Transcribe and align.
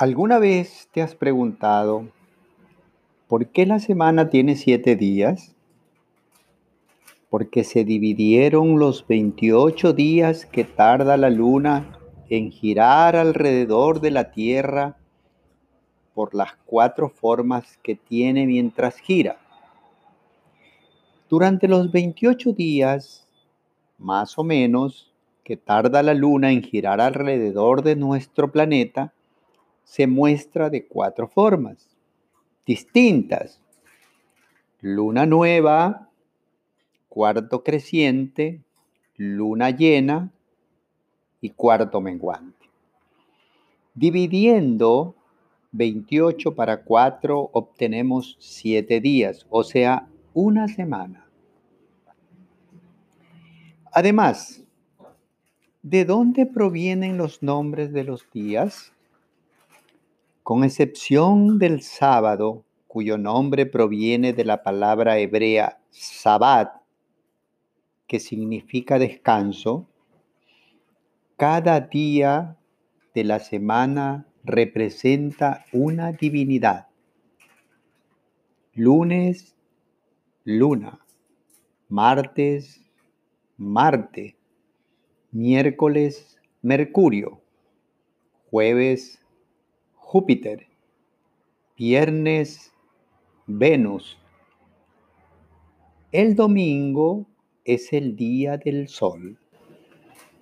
¿Alguna 0.00 0.38
vez 0.38 0.88
te 0.92 1.02
has 1.02 1.16
preguntado 1.16 2.06
por 3.26 3.48
qué 3.48 3.66
la 3.66 3.80
semana 3.80 4.30
tiene 4.30 4.54
siete 4.54 4.94
días? 4.94 5.56
Porque 7.28 7.64
se 7.64 7.82
dividieron 7.82 8.78
los 8.78 9.04
28 9.08 9.94
días 9.94 10.46
que 10.46 10.62
tarda 10.62 11.16
la 11.16 11.30
luna 11.30 11.98
en 12.28 12.52
girar 12.52 13.16
alrededor 13.16 14.00
de 14.00 14.12
la 14.12 14.30
Tierra 14.30 14.98
por 16.14 16.32
las 16.32 16.54
cuatro 16.64 17.08
formas 17.08 17.76
que 17.82 17.96
tiene 17.96 18.46
mientras 18.46 18.98
gira. 18.98 19.40
Durante 21.28 21.66
los 21.66 21.90
28 21.90 22.52
días, 22.52 23.26
más 23.98 24.38
o 24.38 24.44
menos, 24.44 25.12
que 25.42 25.56
tarda 25.56 26.04
la 26.04 26.14
luna 26.14 26.52
en 26.52 26.62
girar 26.62 27.00
alrededor 27.00 27.82
de 27.82 27.96
nuestro 27.96 28.52
planeta, 28.52 29.12
se 29.88 30.06
muestra 30.06 30.68
de 30.68 30.86
cuatro 30.86 31.28
formas 31.28 31.88
distintas. 32.66 33.58
Luna 34.82 35.24
nueva, 35.24 36.10
cuarto 37.08 37.64
creciente, 37.64 38.60
luna 39.16 39.70
llena 39.70 40.30
y 41.40 41.50
cuarto 41.50 42.02
menguante. 42.02 42.68
Dividiendo 43.94 45.14
28 45.72 46.54
para 46.54 46.84
4 46.84 47.48
obtenemos 47.50 48.36
7 48.40 49.00
días, 49.00 49.46
o 49.48 49.64
sea, 49.64 50.06
una 50.34 50.68
semana. 50.68 51.26
Además, 53.90 54.62
¿de 55.82 56.04
dónde 56.04 56.44
provienen 56.44 57.16
los 57.16 57.42
nombres 57.42 57.90
de 57.94 58.04
los 58.04 58.30
días? 58.30 58.92
Con 60.48 60.64
excepción 60.64 61.58
del 61.58 61.82
sábado, 61.82 62.64
cuyo 62.86 63.18
nombre 63.18 63.66
proviene 63.66 64.32
de 64.32 64.46
la 64.46 64.62
palabra 64.62 65.18
hebrea 65.18 65.78
sabbat, 65.90 66.72
que 68.06 68.18
significa 68.18 68.98
descanso, 68.98 69.90
cada 71.36 71.80
día 71.80 72.56
de 73.14 73.24
la 73.24 73.40
semana 73.40 74.26
representa 74.42 75.66
una 75.70 76.12
divinidad. 76.12 76.88
Lunes, 78.72 79.54
luna. 80.44 81.04
Martes, 81.90 82.82
Marte. 83.58 84.38
Miércoles, 85.30 86.40
Mercurio. 86.62 87.42
Jueves, 88.50 89.17
Júpiter. 90.10 90.66
Viernes, 91.76 92.72
Venus. 93.46 94.16
El 96.12 96.34
domingo 96.34 97.26
es 97.62 97.92
el 97.92 98.16
día 98.16 98.56
del 98.56 98.88
sol, 98.88 99.38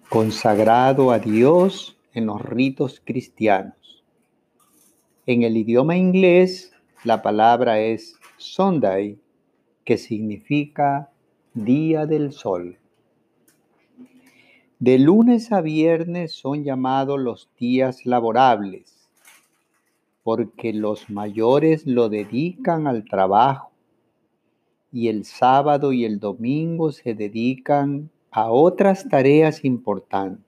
consagrado 0.08 1.10
a 1.10 1.18
Dios 1.18 1.98
en 2.14 2.26
los 2.26 2.40
ritos 2.42 3.02
cristianos. 3.04 4.04
En 5.26 5.42
el 5.42 5.56
idioma 5.56 5.96
inglés, 5.96 6.72
la 7.02 7.20
palabra 7.20 7.80
es 7.80 8.14
Sunday, 8.36 9.18
que 9.82 9.98
significa 9.98 11.10
día 11.54 12.06
del 12.06 12.30
sol. 12.30 12.78
De 14.78 15.00
lunes 15.00 15.50
a 15.50 15.60
viernes 15.60 16.34
son 16.34 16.62
llamados 16.62 17.18
los 17.18 17.50
días 17.58 18.06
laborables 18.06 18.95
porque 20.26 20.72
los 20.72 21.08
mayores 21.08 21.86
lo 21.86 22.08
dedican 22.08 22.88
al 22.88 23.04
trabajo 23.04 23.70
y 24.90 25.06
el 25.06 25.24
sábado 25.24 25.92
y 25.92 26.04
el 26.04 26.18
domingo 26.18 26.90
se 26.90 27.14
dedican 27.14 28.10
a 28.32 28.50
otras 28.50 29.08
tareas 29.08 29.64
importantes. 29.64 30.44